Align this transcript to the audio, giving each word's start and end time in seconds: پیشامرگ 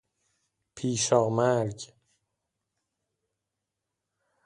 پیشامرگ 0.75 1.93